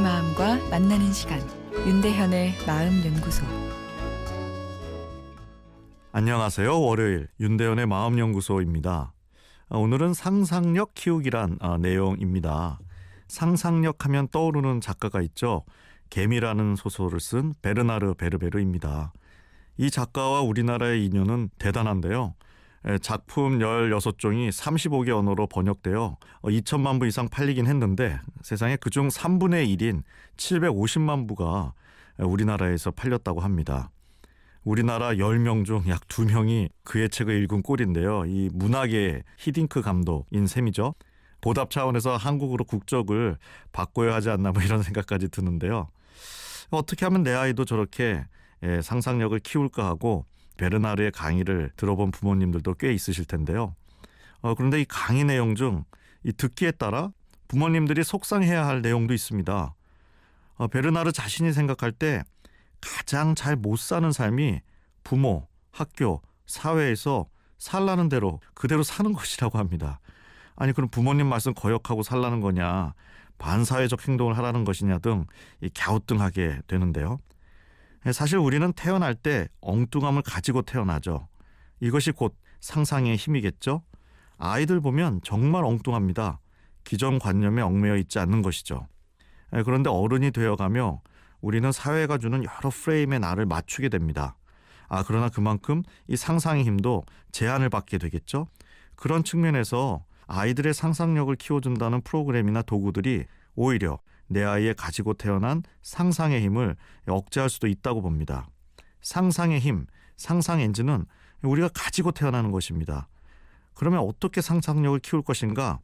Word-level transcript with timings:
만나는 0.00 1.12
시간 1.12 1.40
윤대현의 1.74 2.54
마음 2.68 3.04
연구소 3.04 3.44
안녕하세요. 6.12 6.80
월요일 6.80 7.26
윤대현의 7.40 7.86
마음 7.86 8.16
연구소입니다. 8.16 9.12
아, 9.68 9.76
오늘은 9.76 10.14
상상력 10.14 10.94
키우기란 10.94 11.58
아, 11.60 11.78
내용입니다. 11.78 12.78
상상력 13.26 14.04
하면 14.04 14.28
떠오르는 14.28 14.80
작가가 14.80 15.20
있죠. 15.22 15.64
개미라는 16.10 16.76
소설을 16.76 17.18
쓴 17.18 17.52
베르나르 17.60 18.14
베르베르입니다. 18.14 19.12
이 19.78 19.90
작가와 19.90 20.42
우리나라의 20.42 21.06
인연은 21.06 21.50
대단한데요. 21.58 22.36
작품 23.02 23.58
16종이 23.58 24.50
35개 24.50 25.10
언어로 25.10 25.46
번역되어 25.48 26.16
2천만 26.42 26.96
어, 26.96 26.98
부 26.98 27.06
이상 27.06 27.28
팔리긴 27.28 27.66
했는데 27.66 28.20
세상에 28.42 28.76
그중 28.76 29.08
3분의 29.08 29.76
1인 29.76 30.02
750만 30.36 31.28
부가 31.28 31.74
우리나라에서 32.18 32.90
팔렸다고 32.90 33.40
합니다. 33.40 33.90
우리나라 34.64 35.10
10명 35.12 35.64
중 35.64 35.82
약 35.88 36.06
2명이 36.08 36.68
그의 36.84 37.08
책을 37.08 37.42
읽은 37.44 37.62
꼴인데요. 37.62 38.24
이 38.26 38.50
문학의 38.52 39.22
히딩크 39.38 39.82
감독인 39.82 40.46
셈이죠. 40.46 40.94
보답 41.40 41.70
차원에서 41.70 42.16
한국으로 42.16 42.64
국적을 42.64 43.38
바꿔야 43.72 44.14
하지 44.14 44.30
않나 44.30 44.52
뭐 44.52 44.62
이런 44.62 44.82
생각까지 44.82 45.28
드는데요. 45.28 45.88
어떻게 46.70 47.06
하면 47.06 47.22
내 47.22 47.32
아이도 47.32 47.64
저렇게 47.64 48.26
상상력을 48.82 49.38
키울까 49.38 49.86
하고 49.86 50.26
베르나르의 50.58 51.12
강의를 51.12 51.70
들어본 51.76 52.10
부모님들도 52.10 52.74
꽤 52.74 52.92
있으실 52.92 53.24
텐데요. 53.24 53.74
어, 54.42 54.54
그런데 54.54 54.80
이 54.80 54.84
강의 54.84 55.24
내용 55.24 55.54
중 55.54 55.84
이 56.24 56.32
듣기에 56.32 56.72
따라 56.72 57.10
부모님들이 57.48 58.04
속상해야 58.04 58.66
할 58.66 58.82
내용도 58.82 59.14
있습니다. 59.14 59.74
어, 60.56 60.66
베르나르 60.66 61.12
자신이 61.12 61.52
생각할 61.52 61.92
때 61.92 62.22
가장 62.80 63.34
잘 63.34 63.56
못 63.56 63.78
사는 63.78 64.10
삶이 64.10 64.60
부모, 65.04 65.48
학교, 65.70 66.20
사회에서 66.46 67.26
살라는 67.58 68.08
대로 68.08 68.40
그대로 68.54 68.82
사는 68.82 69.12
것이라고 69.12 69.58
합니다. 69.58 70.00
아니 70.56 70.72
그럼 70.72 70.88
부모님 70.90 71.28
말씀 71.28 71.54
거역하고 71.54 72.02
살라는 72.02 72.40
거냐 72.40 72.94
반사회적 73.38 74.06
행동을 74.08 74.36
하라는 74.38 74.64
것이냐 74.64 74.98
등 74.98 75.26
갸우뚱하게 75.74 76.60
되는데요. 76.66 77.20
사실 78.12 78.38
우리는 78.38 78.72
태어날 78.72 79.14
때 79.14 79.48
엉뚱함을 79.60 80.22
가지고 80.22 80.62
태어나죠. 80.62 81.28
이것이 81.80 82.12
곧 82.12 82.36
상상의 82.60 83.16
힘이겠죠. 83.16 83.82
아이들 84.38 84.80
보면 84.80 85.20
정말 85.24 85.64
엉뚱합니다. 85.64 86.40
기존 86.84 87.18
관념에 87.18 87.60
얽매여 87.62 87.96
있지 87.96 88.18
않는 88.18 88.42
것이죠. 88.42 88.86
그런데 89.50 89.90
어른이 89.90 90.30
되어가며 90.30 91.02
우리는 91.40 91.70
사회가 91.70 92.18
주는 92.18 92.42
여러 92.42 92.70
프레임에 92.70 93.18
나를 93.18 93.46
맞추게 93.46 93.88
됩니다. 93.88 94.36
아, 94.88 95.04
그러나 95.06 95.28
그만큼 95.28 95.82
이 96.06 96.16
상상의 96.16 96.64
힘도 96.64 97.04
제한을 97.32 97.68
받게 97.68 97.98
되겠죠. 97.98 98.48
그런 98.96 99.22
측면에서 99.22 100.04
아이들의 100.26 100.74
상상력을 100.74 101.34
키워준다는 101.36 102.00
프로그램이나 102.02 102.62
도구들이 102.62 103.24
오히려 103.54 103.98
내 104.28 104.44
아이의 104.44 104.74
가지고 104.74 105.14
태어난 105.14 105.62
상상의 105.82 106.42
힘을 106.42 106.76
억제할 107.06 107.50
수도 107.50 107.66
있다고 107.66 108.02
봅니다. 108.02 108.48
상상의 109.00 109.58
힘, 109.58 109.86
상상 110.16 110.60
엔진은 110.60 111.06
우리가 111.42 111.68
가지고 111.72 112.12
태어나는 112.12 112.50
것입니다. 112.50 113.08
그러면 113.74 114.00
어떻게 114.00 114.40
상상력을 114.40 114.98
키울 115.00 115.22
것인가? 115.22 115.78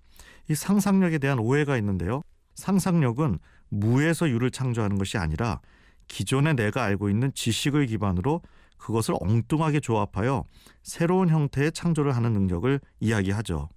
이 0.48 0.54
상상력에 0.54 1.18
대한 1.18 1.38
오해가 1.38 1.76
있는데요. 1.78 2.22
상상력은 2.54 3.38
무에서 3.68 4.28
유를 4.28 4.50
창조하는 4.50 4.98
것이 4.98 5.16
아니라 5.16 5.60
기존에 6.08 6.52
내가 6.52 6.84
알고 6.84 7.08
있는 7.08 7.32
지식을 7.34 7.86
기반으로 7.86 8.42
그것을 8.76 9.14
엉뚱하게 9.20 9.80
조합하여 9.80 10.44
새로운 10.82 11.28
형태의 11.30 11.72
창조를 11.72 12.14
하는 12.14 12.32
능력을 12.32 12.80
이야기하죠. 13.00 13.68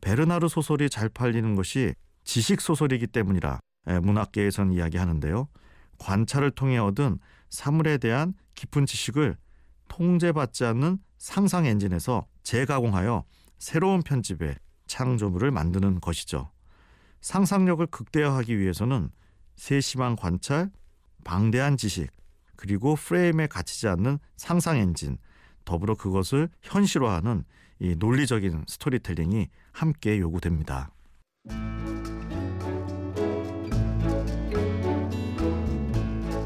베르나르 0.00 0.48
소설이 0.48 0.90
잘 0.90 1.08
팔리는 1.08 1.54
것이 1.54 1.94
지식 2.24 2.60
소설이기 2.60 3.06
때문이라 3.06 3.60
문학계에선 3.84 4.72
이야기하는데요. 4.72 5.48
관찰을 5.98 6.50
통해 6.52 6.78
얻은 6.78 7.18
사물에 7.48 7.98
대한 7.98 8.34
깊은 8.54 8.86
지식을 8.86 9.36
통제받지 9.88 10.64
않는 10.64 10.98
상상 11.18 11.66
엔진에서 11.66 12.26
재가공하여 12.42 13.24
새로운 13.58 14.02
편집의 14.02 14.56
창조물을 14.86 15.50
만드는 15.50 16.00
것이죠. 16.00 16.50
상상력을 17.20 17.86
극대화하기 17.86 18.58
위해서는 18.58 19.10
세심한 19.56 20.16
관찰, 20.16 20.70
방대한 21.24 21.76
지식, 21.76 22.08
그리고 22.56 22.94
프레임에 22.94 23.46
갇히지 23.46 23.88
않는 23.88 24.18
상상 24.36 24.76
엔진, 24.78 25.18
더불어 25.64 25.94
그것을 25.94 26.48
현실화하는 26.62 27.44
이 27.78 27.94
논리적인 27.98 28.64
스토리텔링이 28.66 29.48
함께 29.72 30.18
요구됩니다. 30.18 30.90